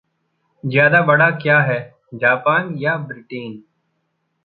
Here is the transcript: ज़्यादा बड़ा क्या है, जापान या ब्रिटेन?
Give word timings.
ज़्यादा 0.63 1.01
बड़ा 1.01 1.29
क्या 1.31 1.59
है, 1.61 1.79
जापान 2.15 2.75
या 2.77 2.97
ब्रिटेन? 2.97 3.63